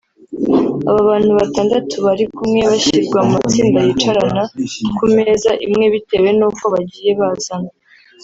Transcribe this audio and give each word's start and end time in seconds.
Abantu 1.01 1.31
batandatu 1.39 1.95
bari 2.05 2.23
kumwe 2.35 2.61
bashyirwa 2.71 3.17
mu 3.25 3.29
matsinda 3.35 3.79
yicarana 3.85 4.43
ku 4.97 5.05
meza 5.15 5.51
imwe 5.65 5.85
bitewe 5.93 6.29
n’uko 6.37 6.63
bagiye 6.73 7.11
bazana 7.19 7.71